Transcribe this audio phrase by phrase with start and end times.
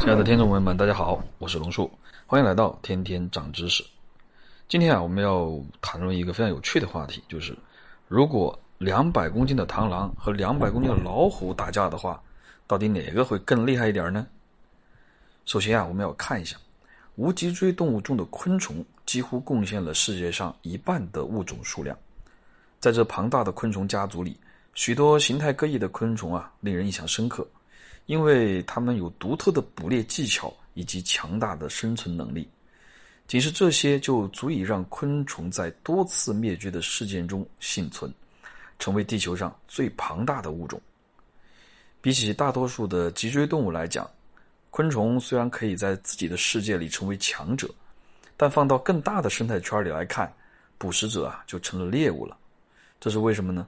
[0.00, 1.90] 亲爱的听众朋友们，大家好，我是龙树，
[2.26, 3.84] 欢迎来到天天长知识。
[4.66, 7.54] 今天啊，我们要谈论一个非常有趣的话题，就是
[8.08, 12.20] 如果两百公斤的螳螂和两百公斤的老虎打架的话，
[12.66, 14.26] 到底哪个会更厉害一点呢？
[15.44, 16.56] 首先啊，我们要看一下
[17.16, 21.94] 无脊椎动物中的昆虫，几乎贡献了世界上一半的物种数量。
[22.80, 24.34] 在这庞大的昆虫家族里，
[24.72, 27.46] 许多形态各异的昆虫啊，令人印象深刻。
[28.06, 32.48] 因为它们有独特的捕猎技巧以及强大的生存能力，
[33.26, 38.12] 仅是这些就足以让昆虫在多次灭绝的事件中幸存，
[38.78, 40.80] 成为地球上最庞大的物种。
[42.00, 44.08] 比起大多数的脊椎动物来讲，
[44.70, 47.68] 昆虫虽然可以在自己的世界里成为强者，
[48.36, 50.32] 但放到更大的生态圈里来看，
[50.78, 52.36] 捕食者啊就成了猎物了。
[52.98, 53.66] 这是为什么呢？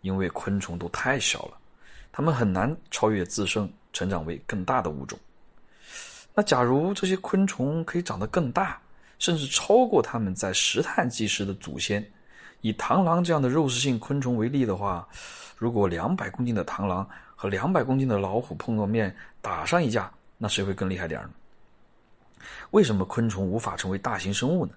[0.00, 1.58] 因为昆虫都太小了。
[2.16, 5.18] 它们很难超越自身，成长为更大的物种。
[6.34, 8.80] 那假如这些昆虫可以长得更大，
[9.18, 12.02] 甚至超过它们在石炭纪时的祖先，
[12.62, 15.06] 以螳螂这样的肉食性昆虫为例的话，
[15.58, 21.30] 如果两百公斤的螳螂和两百公斤的老虎碰到面打上一架，那谁会更厉害点呢？
[22.70, 24.72] 为什么昆虫无法成为大型生物呢？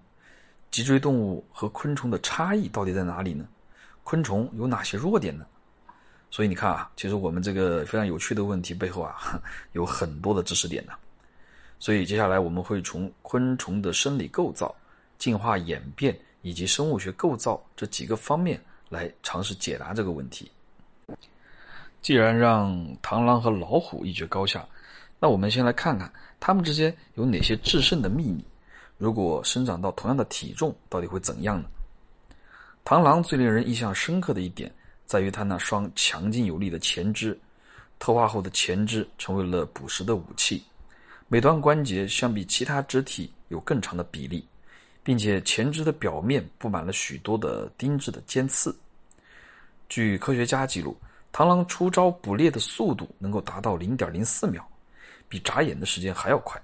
[0.72, 3.48] 脊椎动物和昆虫的差异到底在哪里呢？
[4.04, 5.46] 昆虫有哪些弱点呢？
[6.32, 9.42] 所以你看啊，其实我们这个非常有趣的问题背后啊，
[9.74, 10.94] 有很多的知识点呢。
[11.80, 14.74] 所以接下来我们会从昆虫的生理构造、
[15.18, 20.52] 进化演变以及生物学构造这几个方面来尝试解答这个问题。
[22.02, 24.66] 既然让螳螂和老虎一决高下，
[25.20, 28.46] 那我们先来看看它们之间有哪些制胜的秘密。
[28.98, 31.68] 如果生长到同样的体重，到底会怎样呢？
[32.86, 34.72] 螳螂最令人印象深刻的一点。
[35.10, 37.36] 在于它那双强劲有力的前肢，
[37.98, 40.64] 特化后的前肢成为了捕食的武器。
[41.28, 44.48] 每段关节相比其他肢体有更长的比例，
[45.04, 48.78] 并且前肢的表面布满了许多的钉制的尖刺。
[49.90, 50.96] 据科学家记录，
[51.34, 54.64] 螳螂出招捕猎的速度能够达到零点零四秒，
[55.28, 56.62] 比眨眼的时间还要快。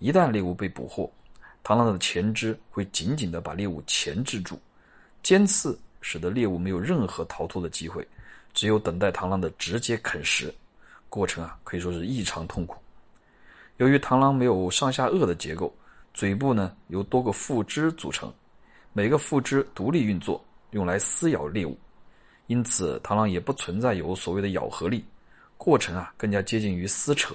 [0.00, 1.08] 一旦猎物被捕获，
[1.62, 4.58] 螳螂的前肢会紧紧地把猎物钳制住，
[5.22, 5.78] 尖刺。
[6.00, 8.06] 使得猎物没有任何逃脱的机会，
[8.52, 10.54] 只有等待螳螂的直接啃食，
[11.08, 12.76] 过程啊可以说是异常痛苦。
[13.78, 15.74] 由于螳螂没有上下颚的结构，
[16.14, 18.32] 嘴部呢由多个附肢组成，
[18.92, 21.78] 每个附肢独立运作，用来撕咬猎物，
[22.46, 25.04] 因此螳螂也不存在有所谓的咬合力，
[25.58, 27.34] 过程啊更加接近于撕扯。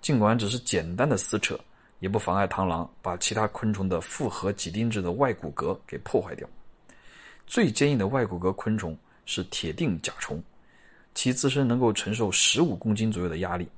[0.00, 1.58] 尽管只是简单的撕扯，
[2.00, 6.48] 也不妨碍螳螂把其他昆虫的复合几丁质的外骨骼给破坏掉。
[7.46, 10.42] 最坚硬的外骨骼昆虫是铁定甲虫，
[11.14, 13.68] 其自身能够承受十五公斤左右的压力。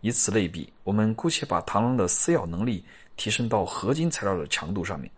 [0.00, 2.84] 以此类比，我们姑且把螳螂的撕咬能力
[3.16, 5.10] 提升到合金材料的强度上面。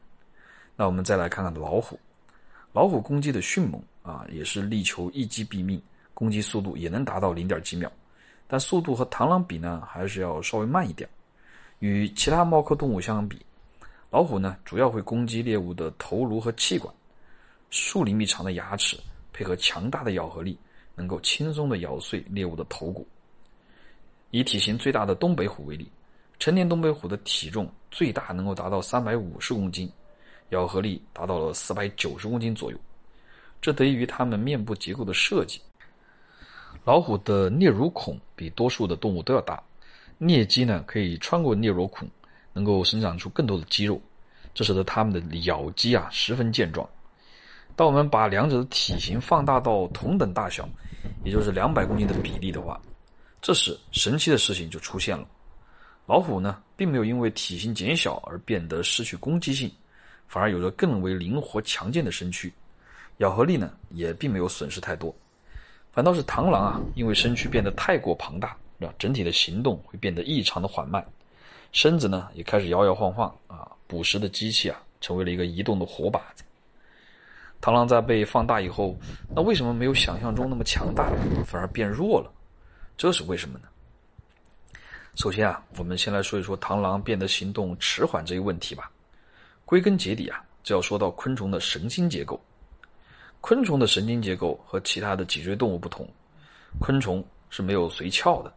[0.77, 1.99] 那我们再来看看老虎，
[2.73, 5.83] 老虎攻击的迅猛啊，也是力求一击毙命，
[6.15, 7.91] 攻击速度也能达到零点几秒。
[8.47, 11.09] 但速度和螳螂比呢，还是要稍微慢一点。
[11.81, 13.45] 与其他猫科动物相比，
[14.11, 16.95] 老虎呢主要会攻击猎物的头颅和气管。
[17.71, 18.99] 数厘米长的牙齿
[19.33, 20.59] 配合强大的咬合力，
[20.95, 23.07] 能够轻松地咬碎猎物的头骨。
[24.31, 25.91] 以体型最大的东北虎为例，
[26.39, 29.91] 成年东北虎的体重最大能够达到三百五十公斤，
[30.51, 32.79] 咬合力达到了四百九十公斤左右。
[33.61, 35.61] 这得益于它们面部结构的设计。
[36.85, 39.63] 老虎的颞乳孔比多数的动物都要大，
[40.21, 42.09] 颞肌呢可以穿过颞乳孔，
[42.53, 44.01] 能够生长出更多的肌肉，
[44.55, 46.89] 这使得它们的咬肌啊十分健壮。
[47.79, 50.69] 当我们把两者的体型放大到同等大小，
[51.23, 52.81] 也就是两百公斤的比例的话，
[53.41, 55.25] 这时神奇的事情就出现了。
[56.05, 59.71] 老虎呢，并没有因为体型减小而变得失去攻击性，
[60.27, 62.53] 反而有着更为灵活强健的身躯，
[63.19, 65.15] 咬合力呢也并没有损失太多。
[65.93, 71.07] 反倒是螳螂啊，因为身躯变得太过庞大，啊，整体的行动会变得异常的缓慢，
[71.71, 76.43] 身子呢也开始摇摇晃晃啊，捕食的机器啊，成为了一个移动的活靶子。
[77.61, 78.97] 螳螂在被放大以后，
[79.35, 81.11] 那为什么没有想象中那么强大，
[81.45, 82.33] 反而变弱了？
[82.97, 83.69] 这是为什么呢？
[85.17, 88.91] 首先啊，我们先来说一说螳螂变得行动迟缓这一问题吧。
[89.65, 92.41] 归根结底啊，就要说到昆虫的神经结构。
[93.41, 96.09] 昆虫的神经结构和其他的脊椎动物不同，
[96.79, 98.53] 昆虫是没有髓鞘的，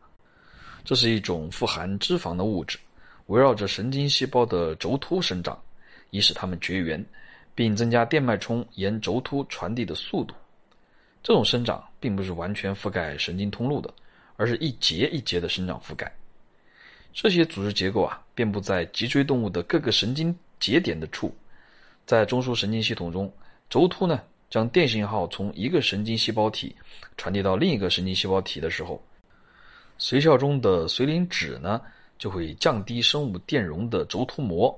[0.85, 2.77] 这是一种富含脂肪的物质，
[3.25, 5.59] 围绕着神经细胞的轴突生长，
[6.11, 7.03] 以使它们绝缘。
[7.61, 10.33] 并增加电脉冲沿轴突传递的速度。
[11.21, 13.93] 这种生长并不是完全覆盖神经通路的，
[14.35, 16.11] 而是一节一节的生长覆盖。
[17.13, 21.31] 这些组织结构啊，遍布在脊椎动物的各个神经节点的处。
[22.03, 23.31] 在中枢神经系统中，
[23.69, 26.75] 轴突呢将电信号从一个神经细胞体
[27.15, 28.99] 传递到另一个神经细胞体的时候，
[29.99, 31.79] 髓鞘中的髓磷脂呢
[32.17, 34.75] 就会降低生物电容的轴突膜。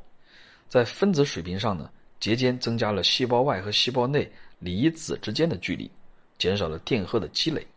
[0.67, 1.89] 在分子水平上呢，
[2.23, 5.91] 节间增加了细胞外和细胞内离子之间的距离，
[6.37, 7.67] 减少了电荷的积累。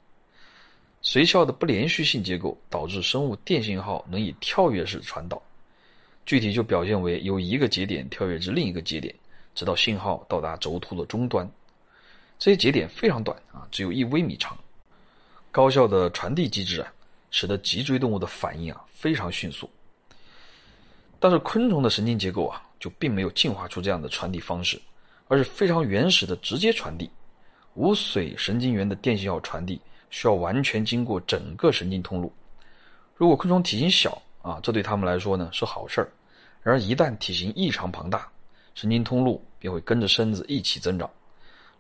[1.03, 5.43] 髓鞘的不连续性结构导致生物电信号能以跳跃式传导，
[6.25, 9.13] 具体就表现为由一个节点跳跃至另一个节点，
[9.53, 11.51] 直到信号到达轴突的终端。
[12.39, 14.57] 这些节点非常短啊，只有一微米长。
[15.51, 16.93] 高效的传递机制啊，
[17.33, 19.69] 使得脊椎动物的反应啊非常迅速。
[21.19, 24.81] 但是昆虫的神经结构啊，就并没有进化出这样的传递方式，
[25.29, 27.11] 而是非常原始的直接传递，
[27.75, 29.81] 无髓神经元的电信号传递。
[30.09, 32.33] 需要完全经过整个神经通路。
[33.17, 36.07] 如果昆虫体型小啊，这对他们来说呢是好事儿；
[36.63, 38.27] 然而一旦体型异常庞大，
[38.75, 41.11] 神经通路便会跟着身子一起增长，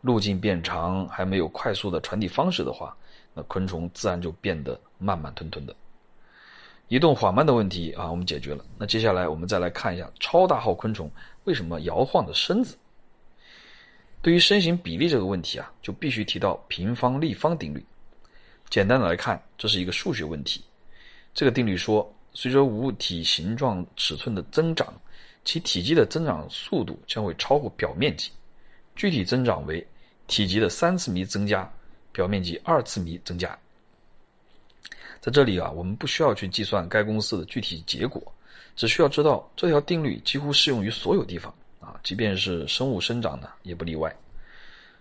[0.01, 2.95] 路径变长，还没有快速的传递方式的话，
[3.33, 5.75] 那昆虫自然就变得慢慢吞吞的。
[6.89, 8.65] 移动缓慢的问题啊，我们解决了。
[8.79, 11.11] 那接下来我们再来看一下超大号昆虫
[11.45, 12.77] 为什么摇晃着身子。
[14.23, 17.85] 对于身形比例这个问题啊，就必须提到平方立方定律。
[18.69, 20.65] 简单的来看，这是一个数学问题。
[21.35, 24.93] 这个定律说，随着物体形状尺寸的增长，
[25.45, 28.31] 其体积的增长速度将会超过表面积。
[28.97, 29.87] 具体增长为
[30.27, 31.71] 体积的三次幂增加，
[32.11, 33.57] 表面积二次幂增加。
[35.27, 38.23] 在这里啊，我们不需要去计算该公司的具体结果，
[38.77, 44.15] 只需要知道这条定律几乎适用于所有地方啊，即便是生物生长呢，也不例外。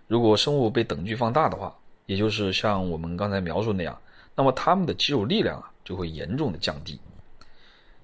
[0.08, 1.72] 如果生物被等距放大的话，
[2.06, 3.96] 也就是像我们刚才描述那样，
[4.34, 6.98] 那么它们的肌肉力量啊就会严重的降低，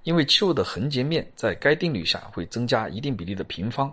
[0.04, 3.92] 因为肌肉的横截面在该定律下会增加一定比例的平方，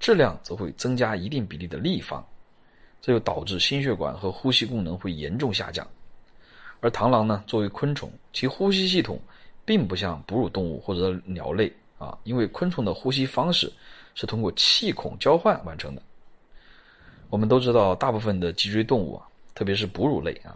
[0.00, 2.26] 质量则会增加一定比例的立方，
[3.00, 5.86] 这就导致心血管和呼吸功能会严重下降。
[6.84, 9.18] 而螳螂呢，作为昆虫，其呼吸系统
[9.64, 13.72] 并不像哺乳动物或者鸟类啊，因为昆虫的呼吸方式
[14.14, 16.02] 是通过气孔交换完成的。
[17.30, 20.54] 我们都知道，大部分的脊椎动物啊，特别是哺乳类啊，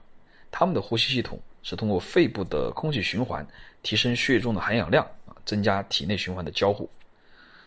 [0.50, 3.46] 它们的呼吸系统是通过肺部的空气循环
[3.82, 6.86] 提升血液中的含氧量啊，增加体内循环的交互。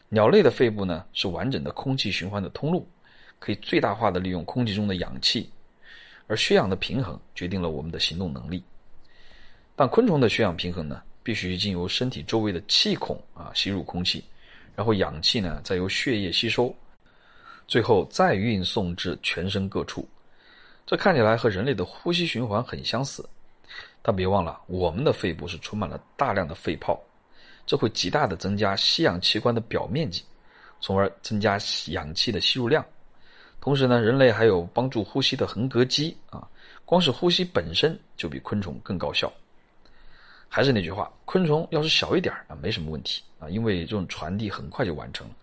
[0.07, 2.87] 鸟类的肺部呢是完整的空气循环的通路，
[3.39, 5.49] 可以最大化的利用空气中的氧气，
[6.31, 8.63] 而血氧的平衡决定了我们的行动能力。
[9.75, 14.23] 但昆虫的血氧平衡呢，必须经由身体周围的气孔啊吸入空气，
[14.73, 16.73] 然后氧气呢再由血液吸收。
[17.67, 20.07] 最后再运送至全身各处，
[20.85, 23.27] 这看起来和人类的呼吸循环很相似，
[24.01, 26.97] 但别忘了，我们的肺部是充满了大量的肺泡，
[27.65, 30.23] 这会极大的增加吸氧器官的表面积，
[30.79, 32.85] 从而增加氧气的吸入量。
[33.61, 36.45] 同时呢，人类还有帮助呼吸的横膈肌啊，
[36.83, 39.31] 光是呼吸本身就比昆虫更高效。
[40.49, 45.35] 还是那句话，昆虫要是小一点啊，没什么问题啊，因为这种传递很快就完成了。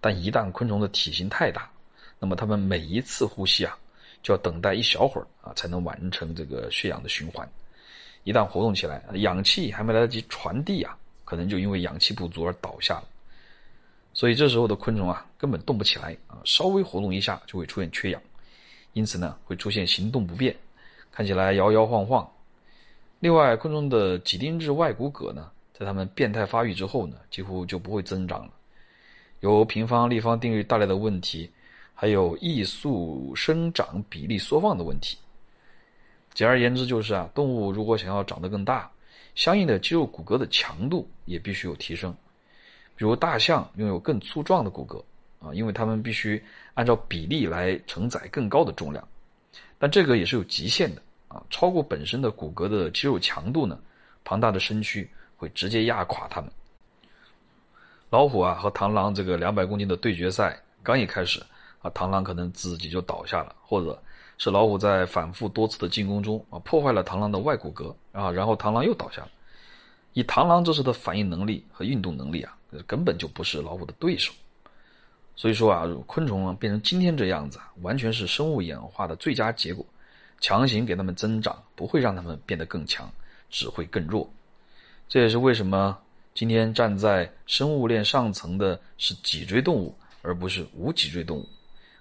[0.00, 1.70] 但一旦昆虫的体型太大，
[2.18, 3.78] 那么它们每一次呼吸啊，
[4.24, 7.48] 就要等待一小会儿啊，才能完成这个血氧的循环。
[8.24, 13.04] 一旦活动起来，氧气还没来得及传递啊，可能就因为氧气不足而倒下了。
[14.14, 18.20] 所以这时候的昆虫啊，根本动不起来啊，稍微活动一下就会出现缺氧，
[18.92, 20.54] 因此呢，会出现行动不便，
[21.10, 22.28] 看起来摇摇晃晃。
[23.20, 28.52] 另外，昆虫的几丁质外骨骼呢，在它们变态发育之后呢，几乎就不会增长了。
[29.40, 31.50] 由平方立方定律带来的问题，
[31.94, 35.16] 还有艺速生长比例缩放的问题。
[36.34, 38.90] 简而言之，就是啊，动物如果想要长得更大，
[39.34, 42.14] 相应的肌肉骨骼的强度也必须有提升。
[43.02, 46.40] 比如大象拥有更粗壮的骨骼啊，因为它们必须
[46.74, 49.08] 按照比例来承载更高的重量。
[49.76, 53.76] 但这个也是有极限的啊，超过本身的骨骼的肌肉强度呢，
[54.22, 56.48] 庞大的身躯会直接压垮它们。
[58.08, 61.42] 老虎啊和螳螂这个两百公斤的对决赛刚一开始
[61.80, 64.00] 啊，螳螂可能自己就倒下了，或者
[64.38, 69.30] 是老虎在反复多次的进攻中啊破坏了螳螂的外骨骼啊，然后螳螂又倒下了。
[70.12, 74.32] 以螳螂这时的反应能力和运动能力啊，根本就不是老虎的对手。
[75.34, 79.84] 所以说啊，昆虫变成今天这样子，完全是生物演化的最佳结果。
[80.40, 83.10] 强行给它们增长，不会让它们变得更强，
[83.48, 84.28] 只会更弱。
[85.08, 85.98] 这也是为什么。
[86.34, 91.46] 今天站在生物链上层的是脊椎动物，而不是无脊椎动物，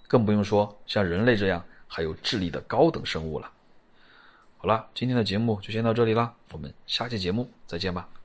[0.08, 3.52] 更不用说像人类这样还有智力的高等生物了。
[4.58, 8.21] 好了，今天的节目就先到这里啦，我们下期节目再见吧。